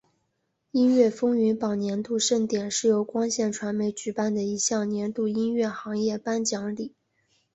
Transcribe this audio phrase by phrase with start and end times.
[0.71, 6.95] 音乐风云榜年度盛典是由光线传媒举办的一项年度音乐行业颁奖礼。